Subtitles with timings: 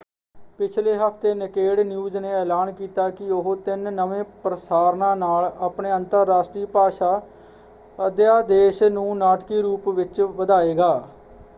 [0.59, 6.65] ਪਿਛਲੇ ਹਫ਼ਤੇ Naked News ਨੇ ਐਲਾਨ ਕੀਤਾ ਕਿ ਉਹ ਤਿੰਨ ਨਵੇਂ ਪ੍ਰਸਾਰਨਾਂ ਨਾਲ ਆਪਣੇ ਅੰਤਰਰਾਸ਼ਟਰੀ
[6.71, 7.19] ਭਾਸ਼ਾ
[7.99, 10.93] ਅਧਿਆਦੇਸ਼ ਨੂੰ ਨਾਟਕੀ ਰੂਪ ਵਿੱਚ ਵਧਾਏਗਾ।